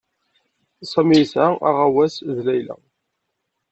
Sami 0.91 1.15
yesɛa 1.19 1.49
aɣawas 1.69 2.15
d 2.35 2.37
Layla. 2.45 2.75